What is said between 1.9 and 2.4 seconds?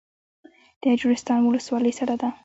سړه ده